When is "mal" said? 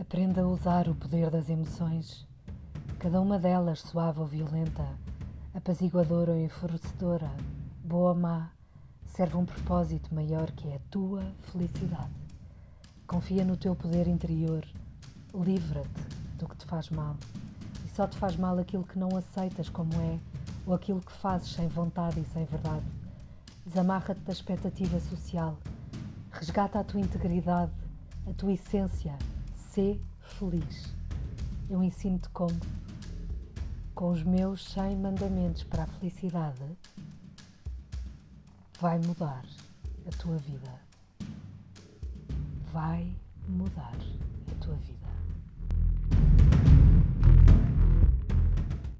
16.90-17.16, 18.36-18.56